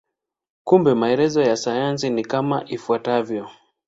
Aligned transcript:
Kumbe 0.63 0.93
maelezo 0.95 1.41
ya 1.41 1.57
sayansi 1.57 2.09
ni 2.09 2.23
kama 2.25 2.65
ifuatavyo. 2.67 3.49